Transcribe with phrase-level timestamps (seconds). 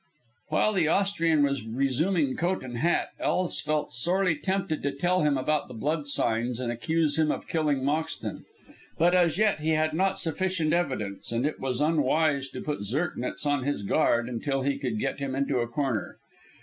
[0.47, 5.37] While the Austrian was reassuming coat and hat, Ellis felt sorely tempted to tell him
[5.37, 8.45] about the blood signs and accuse him of killing Moxton.
[8.97, 13.45] But as yet he had not sufficient evidence, and it was unwise to put Zirknitz
[13.45, 16.17] on his guard until he could get him into a corner.